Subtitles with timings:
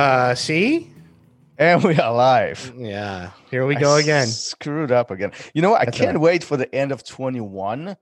[0.00, 0.90] Uh, see?
[1.58, 2.72] And we are live.
[2.76, 3.32] Yeah.
[3.50, 4.26] Here we go I again.
[4.26, 5.32] Screwed up again.
[5.52, 5.82] You know what?
[5.82, 7.96] I That's can't wait for the end of 21.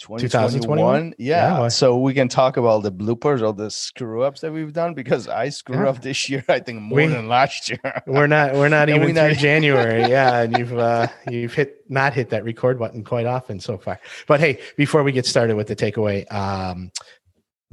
[0.00, 0.20] 2021?
[0.52, 1.14] 2021.
[1.18, 1.68] Yeah, Yeah.
[1.68, 5.28] so we can talk about the bloopers or the screw ups that we've done because
[5.28, 5.90] I screw Yeah.
[5.90, 7.78] up this year, I think more We- than last year.
[8.06, 10.00] We're not we're not And even we through not- January.
[10.08, 14.00] Yeah, and you've uh you've hit not hit that record button quite often so far.
[14.26, 16.90] But hey, before we get started with the takeaway, um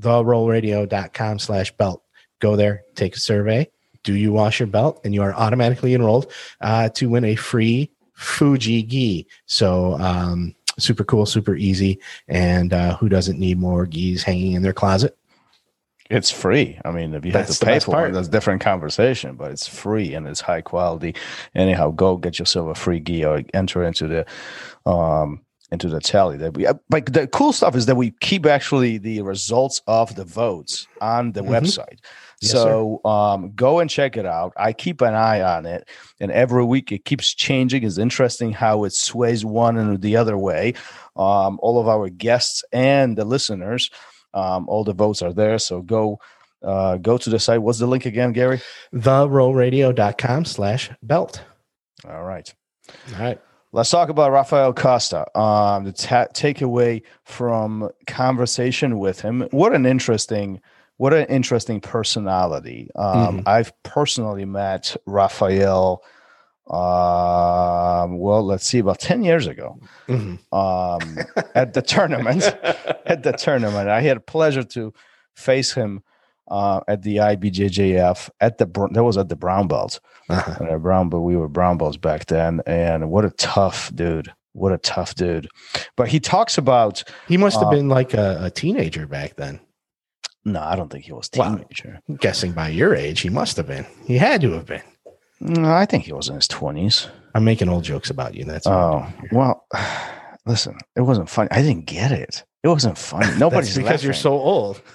[0.01, 2.03] therolradio.com slash belt.
[2.41, 3.69] Go there, take a survey.
[4.03, 4.99] Do you wash your belt?
[5.05, 9.27] And you are automatically enrolled uh, to win a free Fuji gi.
[9.45, 11.99] So um super cool, super easy.
[12.27, 15.17] And uh, who doesn't need more gis hanging in their closet?
[16.09, 16.77] It's free.
[16.83, 18.09] I mean, if you That's have to pay for part.
[18.09, 21.15] it, that's a different conversation, but it's free and it's high quality.
[21.55, 26.35] Anyhow, go get yourself a free gi or enter into the um into the tally
[26.37, 30.25] that we like the cool stuff is that we keep actually the results of the
[30.25, 31.47] votes on the Mhm.
[31.49, 31.99] website.
[32.41, 34.51] Yes, so um, go and check it out.
[34.57, 35.87] I keep an eye on it,
[36.19, 37.83] and every week it keeps changing.
[37.83, 40.73] It's interesting how it sways one and the other way.
[41.15, 43.89] Um, all of our guests and the listeners,
[44.33, 45.57] um, all the votes are there.
[45.59, 46.19] So go
[46.63, 47.61] uh, go to the site.
[47.61, 48.59] What's the link again, Gary?
[48.93, 51.43] therolradio.com slash belt.
[52.07, 52.53] All right.
[53.15, 53.41] All right.
[53.73, 55.25] Let's talk about Rafael Costa.
[55.39, 59.47] Um, the ta- takeaway from conversation with him.
[59.51, 60.59] What an interesting,
[60.97, 62.89] what an interesting personality.
[62.97, 66.03] Um, I've personally met Rafael.
[66.69, 70.39] Um, well, let's see, about ten years ago, Mhm.
[70.53, 71.17] um,
[71.55, 72.43] at the tournament.
[73.05, 74.93] At the tournament, I had a pleasure to
[75.35, 76.01] face him
[76.51, 80.65] uh, at the IBJJF at the that was at the brown belt Uh-huh.
[80.65, 84.71] and brown but we were brown belts back then and what a tough dude what
[84.73, 85.47] a tough dude
[85.95, 89.59] but he talks about He must have Uh, been like a, a teenager back then.
[90.45, 93.67] no i don't think he was teenager I'm guessing by your age, he must have
[93.67, 93.85] been.
[94.05, 94.83] He had to have been.
[95.39, 98.43] no i think he was in his 20s I'm making old jokes about you.
[98.43, 98.71] That's oh
[99.05, 99.39] I'm doing here.
[99.39, 99.65] well
[100.45, 104.13] listen it wasn't funny i didn't get it it wasn't funny nobody's That's because you're
[104.13, 104.81] so old.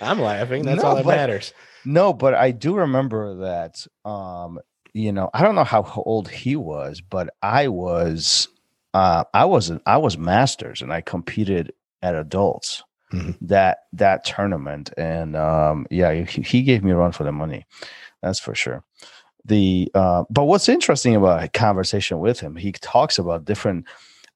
[0.00, 0.64] I'm laughing.
[0.64, 1.52] That's No, all that but- matters.
[1.84, 4.58] no but i do remember that um
[4.94, 8.48] you know i don't know how old he was but i was
[8.94, 9.82] uh i wasn't.
[9.84, 11.72] i was masters and i competed
[12.02, 13.36] at adults Mhm.
[13.42, 17.66] that that tournament and um yeah he, he gave me a run for the money
[18.22, 18.82] that's for sure
[19.44, 23.84] the uh but what's interesting about a conversation with him he talks about different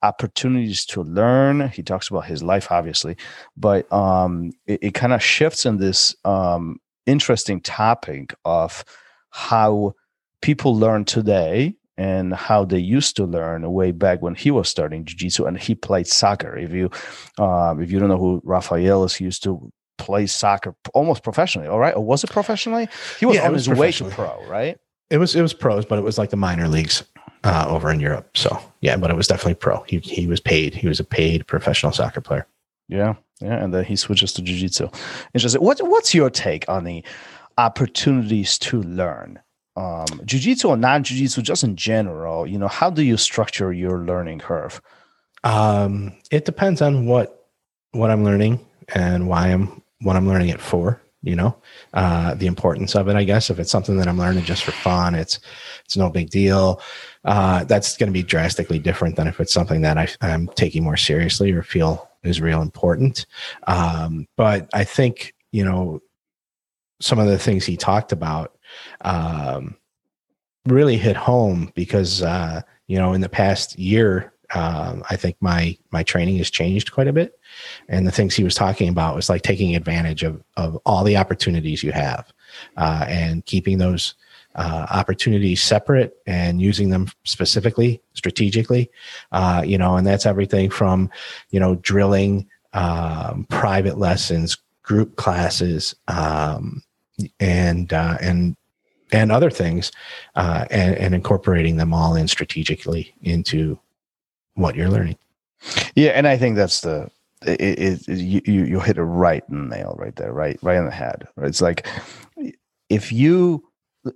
[0.03, 1.69] opportunities to learn.
[1.69, 3.17] He talks about his life obviously
[3.57, 8.85] but um it, it kind of shifts in this um interesting topic of
[9.31, 9.95] how
[10.43, 15.05] people learn today and how they used to learn way back when he was starting
[15.05, 16.57] jiu-jitsu and he played soccer.
[16.57, 16.91] If you
[17.39, 21.69] um if you don't know who rafael is he used to play soccer almost professionally
[21.69, 21.97] all right?
[21.97, 22.89] Or was it professionally?
[23.19, 24.77] He was Yeah, on was his way to pro right?
[25.11, 27.03] It was it was pros, but it was like the minor leagues
[27.45, 28.37] uh, over in Europe.
[28.37, 29.83] So yeah, but it was definitely pro.
[29.83, 30.75] He he was paid.
[30.75, 32.47] He was a paid professional soccer player.
[32.89, 34.89] Yeah, yeah, and then he switches to jiu-jitsu.
[35.35, 35.63] Interesting.
[35.63, 37.05] What what's your take on the
[37.57, 39.41] opportunities to learn?
[39.77, 44.41] Um, jiu-jitsu or non-jiu-jitsu, just in general, you know, how do you structure your learning
[44.41, 44.81] curve?
[45.45, 47.47] Um, it depends on what
[47.93, 51.01] what I'm learning and why I'm what I'm learning it for.
[51.23, 51.57] You know,
[51.95, 53.17] uh, the importance of it.
[53.17, 55.41] I guess if it's something that I'm learning just for fun, it's
[55.85, 56.81] it's no big deal.
[57.25, 60.85] Uh, that's going to be drastically different than if it's something that I, I'm taking
[60.85, 63.27] more seriously or feel is real important.
[63.67, 66.01] Um, but I think you know
[67.01, 68.57] some of the things he talked about
[69.01, 69.77] um,
[70.67, 75.77] really hit home because uh, you know in the past year um, I think my
[75.91, 77.38] my training has changed quite a bit,
[77.89, 81.17] and the things he was talking about was like taking advantage of of all the
[81.17, 82.33] opportunities you have,
[82.77, 84.15] uh, and keeping those
[84.55, 88.91] uh, opportunities separate and using them specifically, strategically.
[89.33, 91.11] Uh, you know, and that's everything from
[91.51, 96.83] you know drilling, um, private lessons, group classes, um,
[97.41, 98.57] and uh, and
[99.13, 99.91] and other things,
[100.35, 103.79] uh, and, and incorporating them all in strategically into
[104.55, 105.17] what you're learning.
[105.95, 107.11] Yeah, and I think that's the
[107.47, 110.79] it, it, it you you hit it right in the nail right there, right right
[110.79, 111.27] in the head.
[111.37, 111.49] Right?
[111.49, 111.87] It's like
[112.89, 113.65] if you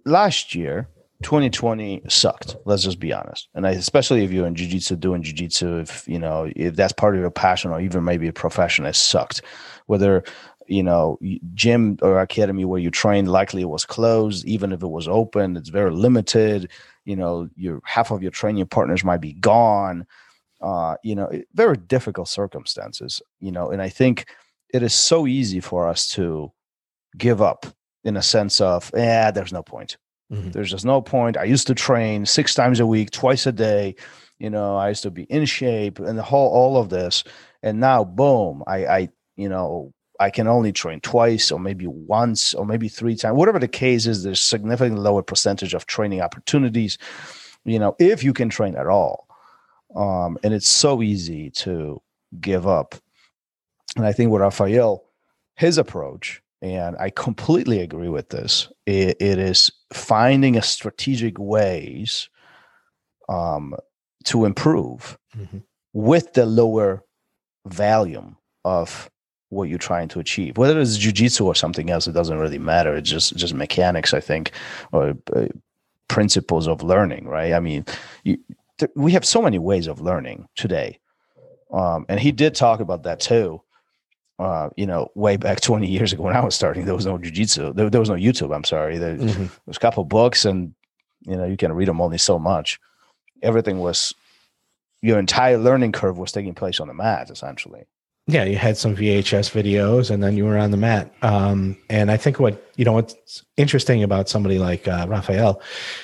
[0.05, 0.89] last year
[1.23, 2.57] 2020 sucked.
[2.65, 3.49] Let's just be honest.
[3.55, 7.15] And I, especially if you're in jiu-jitsu, doing jiu-jitsu, if you know if that's part
[7.15, 9.41] of your passion or even maybe a profession, it sucked.
[9.87, 10.25] Whether
[10.67, 11.19] you know
[11.55, 15.57] gym or academy where you trained likely it was closed even if it was open
[15.57, 16.71] it's very limited
[17.05, 20.07] you know your half of your training partners might be gone
[20.63, 24.27] uh, you know very difficult circumstances you know and i think
[24.73, 26.51] it is so easy for us to
[27.19, 27.67] give up
[28.05, 29.97] in a sense of yeah there's no point.
[30.33, 30.53] Mhm.
[30.53, 31.37] there's just no point.
[31.37, 33.95] I used to train six times a week twice a day
[34.39, 37.23] you know i used to be in shape and the whole all of this
[37.63, 42.55] and now boom i i you know i can only train twice or maybe once
[42.55, 46.99] or maybe three times whatever the case is there's significantly lower percentage of training opportunities
[47.65, 49.29] you know if you can train at all
[49.97, 52.01] um and it's so easy to
[52.41, 52.95] give up.
[53.97, 55.05] And i think with rafael
[55.57, 62.29] his approach and i completely agree with this it, it is finding a strategic ways
[63.29, 63.75] um
[64.25, 65.63] to improve Mhm.
[65.93, 67.03] with the lower
[67.67, 69.11] volume of
[69.51, 70.57] what you're trying to achieve.
[70.57, 72.95] Whether it's jiu-jitsu or something else it doesn't really matter.
[72.97, 74.53] It's just just mechanics i think
[74.93, 75.47] or uh,
[76.09, 77.53] principles of learning right?
[77.53, 77.85] I mean
[78.25, 78.39] you,
[78.83, 80.99] th- we have so many ways of learning today.
[81.73, 83.63] Um, and he did talk about that too
[84.39, 87.17] uh, you know way back 20 years ago when i was starting there was no
[87.19, 88.99] jiu-jitsu there, there was no youtube i'm sorry.
[88.99, 89.51] There, Mhm.
[89.65, 90.75] there's a couple books and
[91.21, 92.79] you know you can read them only so much.
[93.43, 94.13] Everything was
[95.01, 97.85] your entire learning curve was taking place on the mat essentially
[98.27, 101.13] yeah you had some vhs videos and then you were on the mat.
[101.23, 105.61] Um, and i think what you know what's interesting about somebody like uh, rafael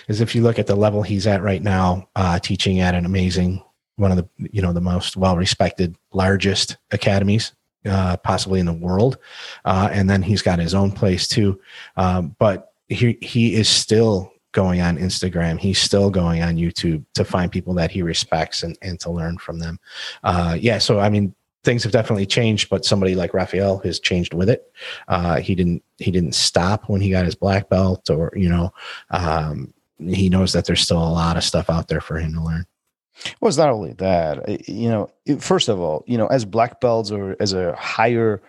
[0.08, 3.04] is if you look at the level he's at right now uh, teaching at an
[3.04, 3.62] amazing
[3.96, 7.52] one of the you know the most well respected largest academies
[7.86, 9.18] uh, possibly in the world.
[9.64, 11.60] Uh, and then he's got his own place too.
[11.96, 15.58] Um, but he he is still going on instagram.
[15.58, 19.36] He's still going on youtube to find people that he respects and, and to learn
[19.38, 19.78] from them.
[20.24, 21.34] Uh, yeah so i mean
[21.64, 24.72] things have definitely changed, but somebody like Rafael has changed with it.
[25.08, 28.72] Uh, he didn't he didn't stop when he got his black belt, or you know,
[29.10, 32.43] um, he knows that there's still a lot of stuff out there for him to
[32.43, 32.66] learn.
[33.40, 37.10] well it's not only that you know first of all you know as black belts
[37.10, 38.40] or as a higher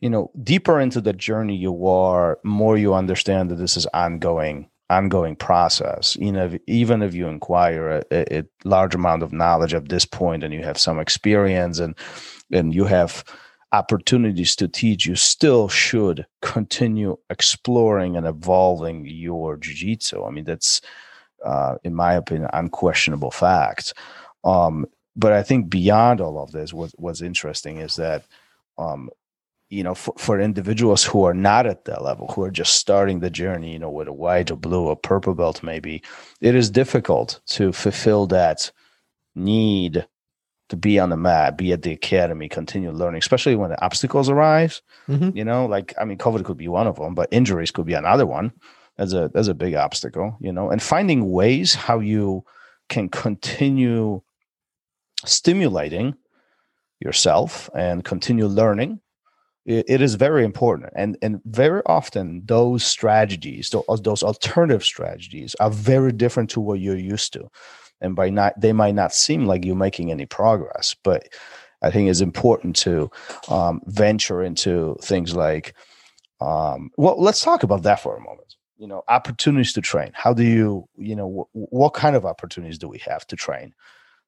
[0.00, 4.68] you know deeper into the journey you are more you understand that this is ongoing
[4.88, 9.74] ongoing process you know even if you acquire a, a, a large amount of knowledge
[9.74, 11.96] at this point and you have some experience and
[12.52, 13.24] and you have
[13.72, 20.24] opportunities to teach you still should continue exploring and evolving your jiu-jitsu.
[20.24, 20.80] I mean that's
[21.44, 23.92] uh, in my opinion unquestionable fact.
[24.44, 28.24] Um, but i think beyond all of this what, what's interesting is that
[28.78, 29.08] um,
[29.70, 33.20] you know for, for individuals who are not at that level who are just starting
[33.20, 36.02] the journey you know with a white or blue or purple belt maybe
[36.40, 38.70] it is difficult to fulfill that
[39.34, 40.06] need
[40.68, 44.28] to be on the mat be at the academy continue learning especially when the obstacles
[44.28, 45.34] arise Mhm.
[45.36, 47.94] you know like i mean covid could be one of them but injuries could be
[47.94, 48.52] another one.
[48.96, 52.44] That's a that's a big obstacle you know and finding ways how you
[52.88, 54.22] can continue
[55.24, 56.14] stimulating
[57.00, 59.00] yourself and continue learning
[59.66, 60.92] it, it is very important.
[60.94, 66.96] And and very often those strategies those alternative strategies are very different to what you're
[66.96, 67.50] used to
[68.00, 71.28] and by not they might not seem like you're making any progress but
[71.82, 73.10] i think it's important to
[73.48, 75.74] um, venture into things like
[76.40, 80.32] um, well let's talk about that for a moment you know opportunities to train how
[80.34, 83.72] do you you know wh- what kind of opportunities do we have to train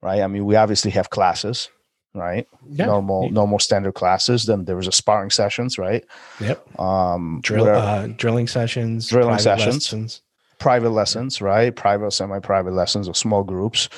[0.01, 1.69] right i mean we obviously have classes
[2.15, 2.87] right Yeah.
[2.87, 6.03] normal normal standard classes then there was a sparring sessions right
[6.41, 6.81] Yep.
[6.81, 9.75] um Drill, where- uh, drilling sessions, Drilling sessions.
[9.93, 10.23] lessons.
[10.59, 11.75] Private lessons right?
[11.75, 13.89] Private semi-private lessons or small groups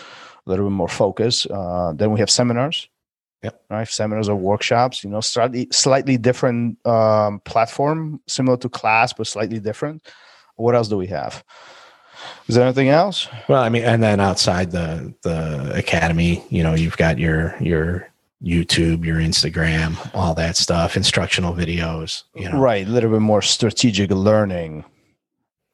[0.46, 1.46] a little bit more focus.
[1.46, 2.88] Uh then we have seminars.
[3.42, 3.62] Yep.
[3.70, 3.88] right?
[3.88, 9.60] Seminars or workshops you know slightly slightly different um platform similar to class but slightly
[9.60, 10.06] different.
[10.56, 11.42] What else do we have?
[12.48, 13.28] Is there anything else?
[13.48, 18.08] Well, I mean, and then outside the the academy, you know, you've got your your
[18.42, 22.24] YouTube, your Instagram, all that stuff, instructional videos.
[22.34, 24.84] You know, right a little bit more strategic learning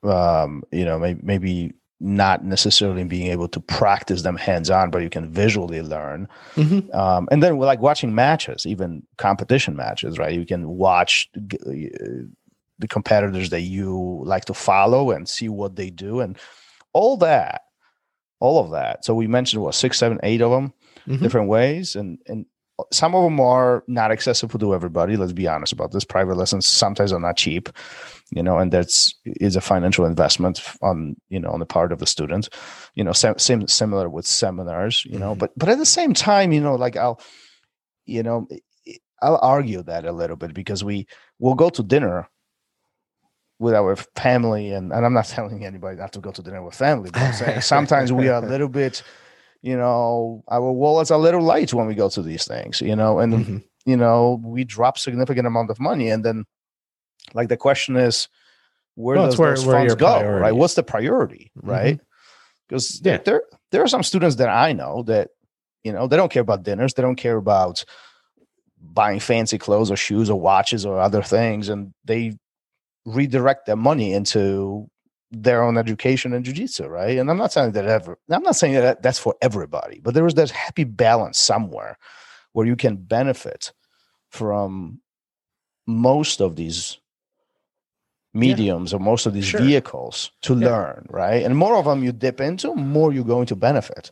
[0.06, 5.02] um you know maybe maybe not necessarily being able to practice them hands on but
[5.02, 6.94] you can visually learn Mhm.
[6.94, 12.24] um and then like watching matches even competition matches right you can watch g- uh,
[12.78, 16.36] the competitors that you like to follow and see what they do and
[16.92, 17.62] all that
[18.40, 20.72] all of that so we mentioned what six seven eight of them
[21.08, 21.20] Mhm.
[21.22, 22.44] different ways and and
[22.92, 26.66] some of them are not accessible to everybody let's be honest about this private lessons
[26.66, 27.68] sometimes are not cheap
[28.32, 31.98] you know and that's is a financial investment on you know on the part of
[32.00, 32.48] the student
[32.94, 35.38] you know same, same similar with seminars you know Mhm.
[35.38, 37.20] but but at the same time you know like i'll
[38.04, 38.46] you know
[39.22, 41.06] I'll argue that a little bit because we
[41.38, 42.28] will go to dinner
[43.58, 46.74] with our family, and, and I'm not telling anybody not to go to dinner with
[46.74, 49.02] family, but I'm saying sometimes we are a little bit,
[49.62, 52.94] you know, our wallets are a little light when we go to these things, you
[52.96, 53.64] know, and Mhm.
[53.84, 56.44] you know we drop significant amount of money, and then
[57.34, 58.28] like the question is,
[58.94, 60.22] where Well, does where- those where funds go?
[60.22, 60.52] Right?
[60.54, 61.50] What's the priority?
[61.58, 61.68] Mhm.
[61.68, 62.00] Right?
[62.68, 63.18] Because Yeah.
[63.18, 65.30] there there are some students that I know that
[65.84, 67.84] you know they don't care about dinners, they don't care about
[68.80, 72.36] buying fancy clothes or shoes or watches or other things, and they
[73.04, 74.88] redirect their money into
[75.30, 77.18] their own education and jujitsu, right?
[77.18, 78.18] And I'm not saying that ever.
[78.30, 81.98] I'm not saying that that's for everybody, but there is that happy balance somewhere
[82.52, 83.72] where you can benefit
[84.30, 85.00] from
[85.86, 86.98] most of these
[88.34, 89.60] mediums or most of these Sure.
[89.60, 90.68] vehicles to Yeah.
[90.68, 91.42] learn, right?
[91.42, 94.10] And more of them you dip into, more you're going to benefit.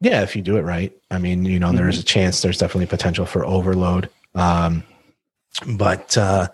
[0.00, 0.92] Yeah, if you do it right.
[1.10, 4.10] I mean, you know, there's a chance there's definitely potential for overload.
[4.34, 4.82] Um,
[5.66, 6.48] but uh,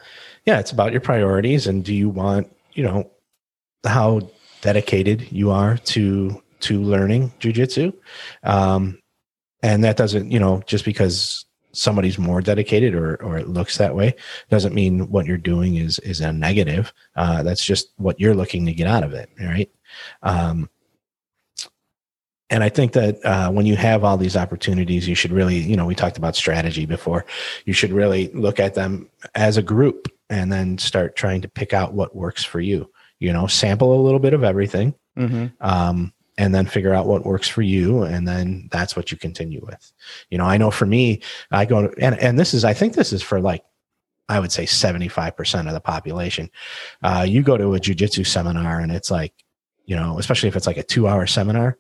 [0.45, 3.11] yeah, it's about your priorities and do you want, you know,
[3.85, 4.21] how
[4.61, 7.93] dedicated you are to to learning jujitsu.
[8.45, 8.99] Um,
[9.63, 13.95] and that doesn't, you know, just because somebody's more dedicated or or it looks that
[13.95, 14.15] way
[14.51, 16.93] doesn't mean what you're doing is is a negative.
[17.17, 19.71] Uh, that's just what you're looking to get out of it, right?
[20.23, 20.69] Um,
[22.53, 25.75] and I think that uh, when you have all these opportunities, you should really, you
[25.75, 27.25] know, we talked about strategy before.
[27.65, 31.73] You should really look at them as a group and then start trying to pick
[31.73, 32.91] out what works for you.
[33.23, 35.47] You know, sample a little bit of everything, Mm-hmm.
[35.61, 39.61] um, and then figure out what works for you, and then that's what you continue
[39.65, 39.93] with.
[40.31, 42.95] You know, I know for me, I go to, and and this is, I think
[42.95, 43.63] this is for like,
[44.29, 46.51] I would say seventy five percent of the population.
[47.03, 49.35] Uh, you go to a jujitsu seminar, and it's like,
[49.85, 51.77] you know, especially if it's like a two hour seminar,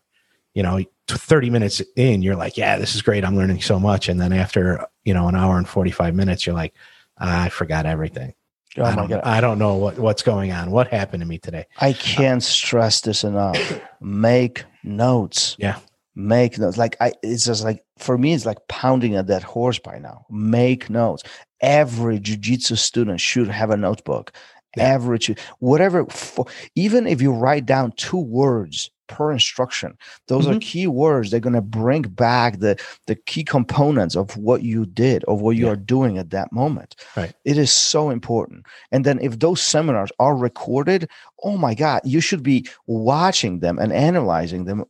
[0.55, 3.25] you know, 30 minutes in, you're like, yeah, this is great.
[3.25, 4.09] I'm learning so much.
[4.09, 6.75] And then after, you know, an hour and 45 minutes, you're like,
[7.19, 8.35] I forgot everything.
[8.79, 9.21] Oh I, my don't, god.
[9.25, 10.71] I don't know what, what's going on.
[10.71, 11.67] What happened to me today?
[11.79, 13.59] I can't stress this enough.
[14.00, 15.57] Make notes.
[15.59, 15.79] Yeah.
[16.14, 16.79] Make notes.
[16.79, 20.26] Like I it's just like for me, it's like pounding a dead horse by now.
[20.31, 21.23] Make notes.
[21.61, 24.33] Every jujitsu student should have a notebook.
[24.76, 25.17] Yeah.
[25.19, 29.95] Ju- whatever for, even if you write down two words per instruction,
[30.29, 30.61] those are Mhm.
[30.62, 31.31] key words.
[31.31, 32.76] They're gonna bring back the
[33.07, 35.73] the key components of what you did, of what you Yeah.
[35.73, 36.97] are doing at that moment.
[37.17, 37.33] Right.
[37.45, 38.64] It is so important.
[38.91, 41.09] And then if those seminars are recorded,
[41.43, 44.85] oh my God, you should be watching them and analyzing them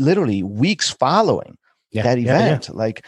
[0.00, 1.58] literally weeks following
[1.92, 2.02] Yeah.
[2.04, 2.74] that event.
[2.74, 3.04] Like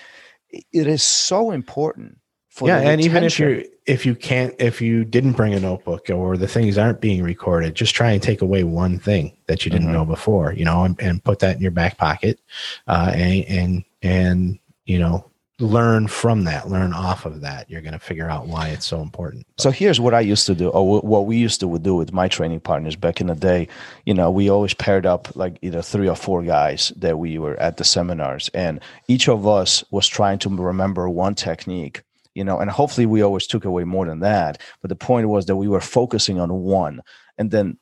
[0.72, 2.18] it is so important
[2.62, 6.36] yeah and even if you if you can't if you didn't bring a notebook or
[6.36, 9.88] the things aren't being recorded just try and take away one thing that you didn't
[9.88, 9.92] Mhm.
[9.92, 12.38] know before you know and, and put that in your back pocket
[12.86, 15.24] uh, and and and you know
[15.60, 19.00] learn from that learn off of that you're going to figure out why it's so
[19.02, 22.12] important So here's what I used to do, or what we used to do with
[22.12, 23.66] my training partners back in the day.
[24.06, 27.56] You know, we always paired up like either three or four guys that we were
[27.58, 32.02] at the seminars, and each of us was trying to remember one technique.
[32.38, 34.52] You know, and hopefully we always took away more than that.
[34.80, 36.50] But the point was that we were focusing on
[36.82, 37.00] one,
[37.38, 37.78] and then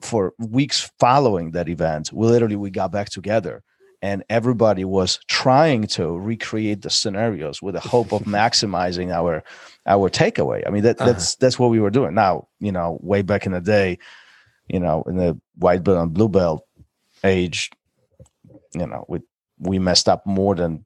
[0.00, 3.62] for weeks following that event, we literally we got back together
[4.02, 9.42] and everybody was trying to recreate the scenarios with the hope of maximizing our
[9.86, 10.62] our takeaway.
[10.66, 11.12] I mean that Uh-huh.
[11.12, 12.14] that's that's what we were doing.
[12.14, 13.98] Now, you know, way back in the day,
[14.68, 16.60] you know, in the white belt and blue belt
[17.24, 17.70] age,
[18.74, 19.18] you know, we
[19.58, 20.84] we messed up more than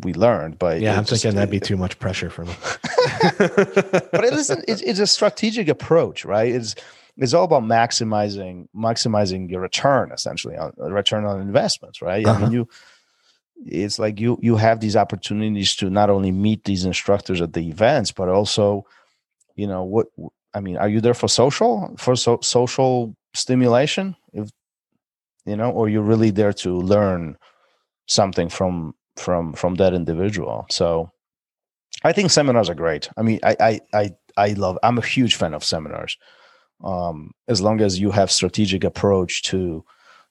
[0.00, 0.58] we learned.
[0.58, 2.54] But yeah i'm thinking that'd be too much pressure for me
[3.38, 6.74] but it isn't it's, it's a strategic approach right it's
[7.18, 12.40] it's all about maximizing maximizing your return essentially on return on investments right i Uh-huh.
[12.40, 12.68] mean you
[13.66, 17.68] it's like you you have these opportunities to not only meet these instructors at the
[17.68, 18.84] events but also
[19.56, 20.06] you know what
[20.54, 24.48] i mean are you there for social for so, social stimulation if
[25.44, 27.36] you know or you're really there to learn
[28.06, 31.10] something from from from that individual so
[32.04, 35.34] i think seminars are great i mean i i i, I love i'm a huge
[35.36, 36.16] fan of seminars
[36.82, 39.84] um as long as you have strategic approach to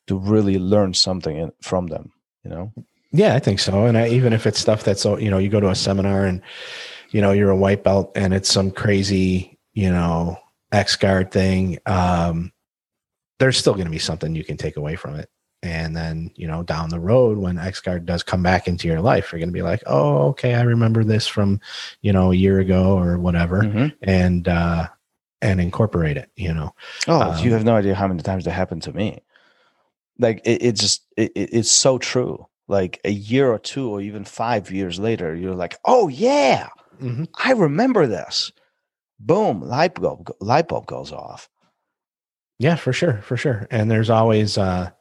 [0.07, 2.11] to really learn something in, from them
[2.43, 2.73] you know
[3.13, 3.85] Yeah, I think so.
[3.87, 6.41] And I, even if it's stuff that's, you know, you go to a seminar and,
[7.11, 10.37] you know, you're a white belt and it's some crazy, you know,
[10.71, 12.53] X guard thing, um,
[13.37, 15.27] there's still going to be something you can take away from it.
[15.63, 18.99] And then, you know, down the road, when X guard does come back into your
[19.01, 21.59] life, you're going to be like, oh, okay, I remember this from,
[22.01, 23.93] you know, a year ago or whatever, Mhm.
[24.01, 24.87] and, uh,
[25.43, 26.73] and incorporate it, you know.
[27.07, 29.19] oh Um, you have no idea how many times that happened to me
[30.19, 34.01] like it, it just it, it- it's so true like a year or two or
[34.01, 36.67] even five years later you're like oh yeah
[37.01, 37.27] Mhm.
[37.43, 38.51] I remember this.
[39.19, 41.49] Boom, light bulb, light bulb goes off.
[42.59, 43.67] Yeah, for sure, for sure.
[43.71, 44.91] And there's always uh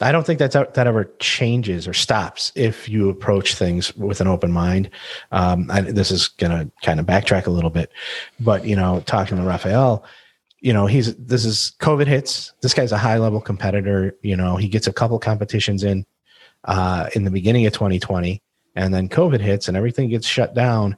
[0.00, 4.26] I don't think that's that ever changes or stops if you approach things with an
[4.26, 4.90] open mind.
[5.30, 7.92] Um, this is gonna kind of backtrack a little bit,
[8.40, 10.04] but you know, talking to Rafael,
[10.64, 12.54] you know, he's this is COVID hits.
[12.60, 14.16] This guy's a high level competitor.
[14.22, 16.06] You know, he gets a couple competitions in
[16.64, 18.42] uh, in the beginning of 2020,
[18.74, 20.96] and then COVID hits and everything gets shut down,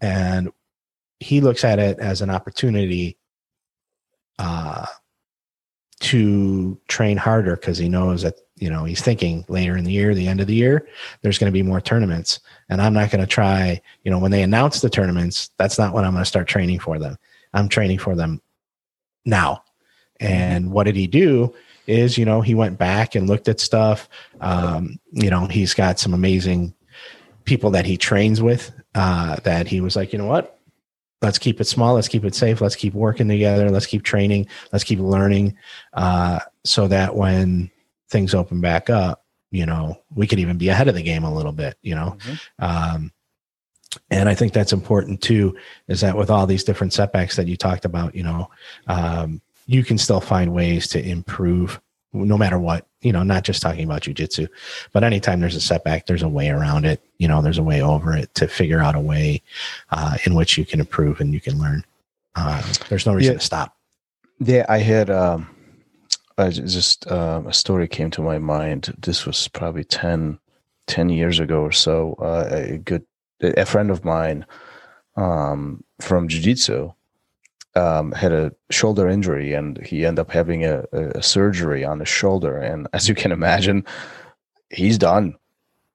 [0.00, 0.52] and
[1.18, 3.16] he looks at it as an opportunity.
[4.38, 4.86] Uh,
[6.00, 10.14] to train harder because he knows that you know he's thinking later in the year
[10.14, 10.86] the end of the year
[11.22, 12.40] there's going to be more tournaments.
[12.68, 15.94] And i'm not going to try you know when they announce the tournaments that's not
[15.94, 17.16] when i'm going to start training for them.
[17.54, 18.42] I'm training for them
[19.24, 19.62] now.
[20.20, 21.54] And what did he do
[21.86, 24.08] is you know he went back and looked at stuff.
[24.40, 26.74] Um, you know he's got some amazing
[27.44, 30.55] people that he trains with uh, that he was like you know what
[31.22, 34.46] let's keep it small let's keep it safe let's keep working together let's keep training
[34.72, 35.56] let's keep learning
[35.94, 37.70] uh, so that when
[38.08, 41.34] things open back up you know we could even be ahead of the game a
[41.34, 42.16] little bit you know?
[42.58, 43.12] Um,
[44.10, 45.56] and i think that's important too
[45.88, 48.50] is that with all these different setbacks that you talked about you know
[48.88, 51.80] um, you can still find ways to improve
[52.12, 54.48] no matter what you know not just talking about jujitsu
[54.92, 57.80] but anytime there's a setback there's a way around it you know there's a way
[57.80, 59.40] over it to figure out a way
[59.96, 61.84] uh, in which you can improve and you can learn
[62.34, 63.38] uh, there's no reason Yeah.
[63.38, 63.68] to stop
[64.40, 65.48] Yeah, I had um,
[66.36, 68.92] I just uh, a story came to my mind.
[69.06, 70.38] This was probably 10,
[70.86, 72.14] 10 years ago or so.
[72.20, 73.04] Uh, a good
[73.40, 74.44] a friend of mine
[75.16, 76.92] um, from jiu-jitsu
[77.76, 82.08] um, had a shoulder injury and he ended up having a, a, surgery on his
[82.08, 82.56] shoulder.
[82.58, 83.84] And as you can imagine,
[84.70, 85.34] he's done.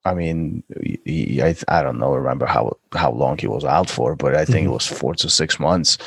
[0.04, 0.62] I mean,
[1.04, 4.44] he, I, I don't know, remember how, how long he was out for, but I
[4.44, 4.74] think it Mhm.
[4.74, 5.98] was four to six months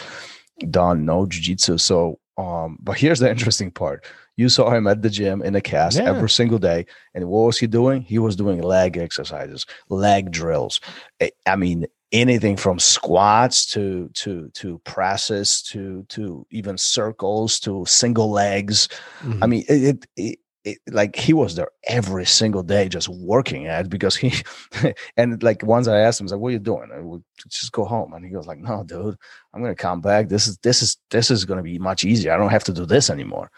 [0.69, 1.77] done, no jiu-jitsu.
[1.77, 4.03] So, um, but here's the interesting part.
[4.37, 6.09] You saw him at the gym in a cast Yeah.
[6.09, 6.85] every single day.
[7.13, 8.01] And what was he doing?
[8.01, 10.81] He was doing leg exercises, leg drills.
[11.21, 11.85] I- I mean,
[12.21, 18.87] anything from squats to to to presses to to even circles to single legs.
[19.23, 19.39] Mhm.
[19.43, 23.85] I mean, it, it, it, like he was there every single day just working at
[23.85, 24.33] it because he
[25.17, 27.23] and like once I asked him, I was like, "What are you doing?" I would
[27.47, 29.15] just go home, and he goes like, "No, dude,
[29.53, 30.29] I'm gonna come back.
[30.29, 32.33] This is this is this is gonna be much easier.
[32.33, 33.51] I don't have to do this anymore.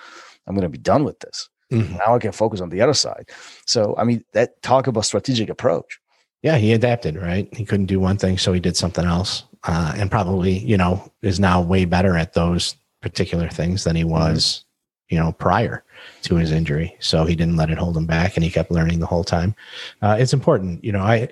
[0.46, 1.50] I'm gonna be done with this.
[1.72, 1.98] Mhm.
[2.00, 3.30] Now I can focus on the other side."
[3.66, 6.00] So I mean, that talk about strategic approach.
[6.42, 7.54] Yeah he adapted right?
[7.56, 9.44] He couldn't do one thing so he did something else.
[9.64, 14.04] Uh, and probably you know is now way better at those particular things than he
[14.04, 14.66] was
[15.10, 15.84] you know prior
[16.24, 16.96] to his injury.
[17.00, 19.56] So he didn't let it hold him back and he kept learning the whole time.
[20.02, 21.28] Uh, it's important you know i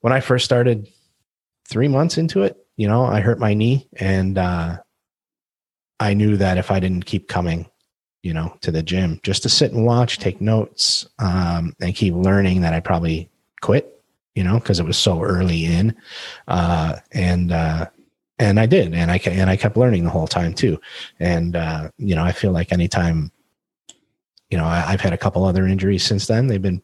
[0.00, 0.88] when i first started
[1.68, 4.76] three months into it you know i hurt my knee and uh,
[6.00, 7.66] i knew that if i didn't keep coming
[8.22, 12.14] you know to the gym just to sit and watch take notes um, and keep
[12.14, 13.99] learning that i probably quit
[14.40, 15.94] you know because it was so early in
[16.48, 17.84] uh, and uh,
[18.38, 20.80] and i did and i and i kept learning the whole time too.
[21.18, 23.30] And uh, you know i feel like anytime
[24.48, 26.82] you know I, i've had a couple other injuries since then they've been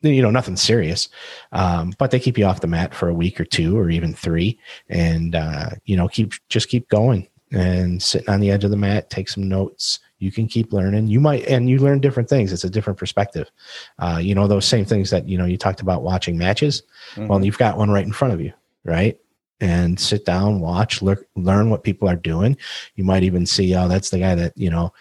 [0.00, 1.10] you know nothing serious
[1.52, 4.14] um, but they keep you off the mat for a week or two or even
[4.14, 8.70] three and uh, you know keep just keep going and sitting on the edge of
[8.70, 11.06] the mat take some notes you can keep learning.
[11.08, 12.52] You might and you learn different things.
[12.52, 13.50] It's a different perspective.
[13.98, 16.82] Uh, you know those same things that you know you talked about watching matches.
[17.28, 18.52] Well you've got one right in front of you
[18.84, 19.18] right?
[19.60, 22.56] And sit down watch lear- learn what people are doing.
[22.96, 24.92] You might even see oh that's the guy that you know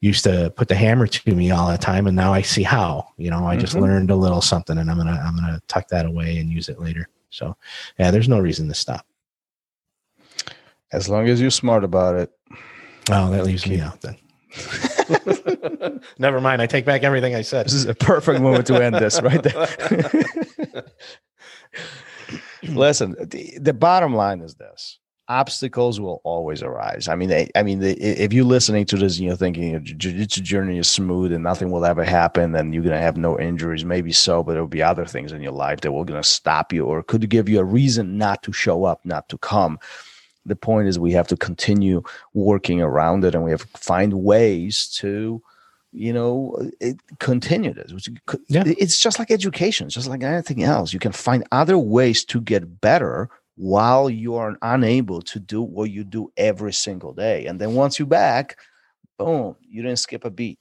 [0.00, 3.08] used to put the hammer to me all the time and now i see how.
[3.16, 3.80] You know i just Mhm.
[3.82, 6.78] learned a little something and i'm gonna i'm gonna tuck that away and use it
[6.80, 7.08] later.
[7.30, 7.56] So
[7.98, 9.04] yeah there's no reason to stop.
[10.92, 12.30] As long as you're smart about it.
[13.10, 14.16] oh that leaves me out then
[16.18, 18.94] never mind i take back everything i said This is a perfect moment to end
[18.94, 20.84] this right there.
[22.62, 27.08] Listen, the, the bottom line is this: obstacles will always arise.
[27.08, 29.80] I mean, they, I mean, the, if you're listening to this and you're thinking your
[29.80, 33.84] jiu-jitsu journey is smooth and nothing will ever happen, and you're gonna have no injuries,
[33.84, 36.72] maybe so, but there will be other things in your life that will gonna stop
[36.72, 39.78] you or could give you a reason not to show up, not to come.
[40.48, 42.02] The point is, we have to continue
[42.34, 45.42] working around it, and we have to find ways to
[45.92, 48.10] you know it, continue this which
[48.48, 48.62] Yeah.
[48.66, 50.92] it's just like education just like anything else.
[50.92, 55.90] You can find other ways to get better while you are unable to do what
[55.90, 57.46] you do every single day.
[57.46, 58.58] And then once you're back
[59.18, 60.58] boom you didn't skip a beat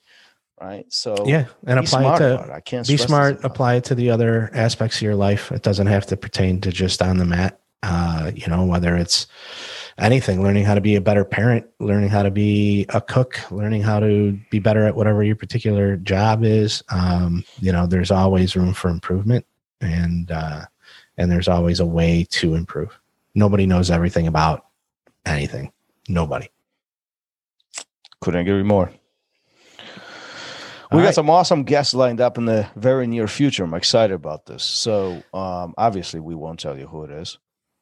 [0.62, 0.86] right?
[0.88, 4.50] So yeah and apply it to i can't be smart apply it to the other
[4.54, 5.52] aspects of your life.
[5.52, 9.28] It doesn't have to pertain to just on the mat Uh, you know, whether it's
[10.00, 13.82] anything, learning how to be a better parent, learning how to be a cook, learning
[13.82, 16.84] how to be better at whatever your particular job is.
[16.90, 19.46] Um, you know, there's always room for improvement
[19.82, 20.66] and uh,
[21.18, 22.98] and there's always a way to improve.
[23.34, 24.66] Nobody knows everything about
[25.26, 25.72] anything.
[26.08, 26.48] Nobody.
[28.22, 28.92] Couldn't agree more.
[30.92, 31.16] We got right.
[31.16, 33.66] some awesome guests lined up in the very near future.
[33.66, 34.64] I'm excited about this.
[34.64, 37.38] So, um, obviously, we won't tell you who it is.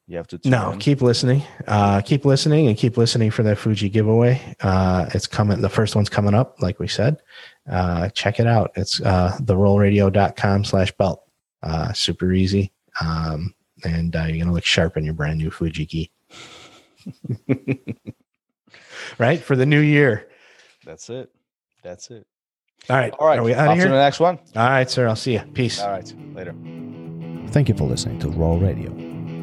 [0.08, 0.78] You have to tune No, in.
[0.78, 1.42] keep listening.
[1.66, 4.40] Uh, keep listening and keep listening for that Fuji giveaway.
[4.60, 5.60] Uh, it's coming.
[5.60, 7.20] The first one's coming up, like we said.
[7.68, 8.70] Uh, check it out.
[8.76, 11.24] It's uh, therolradio.com slash belt.
[11.62, 12.72] Uh, super easy.
[13.00, 13.52] Um,
[13.84, 16.10] and uh, you're going to look sharp in your brand new Fuji gi.
[19.18, 19.40] right?
[19.40, 20.28] For the new year.
[20.84, 21.30] That's it.
[21.82, 22.26] That's it.
[22.88, 23.12] All right.
[23.18, 23.40] All right.
[23.40, 24.38] Are we out on of to the next one.
[24.54, 25.08] All right, sir.
[25.08, 25.40] I'll see you.
[25.54, 25.80] Peace.
[25.80, 26.14] All right.
[26.32, 26.54] Later.
[27.50, 29.15] Thank you for listening to Raw Radio.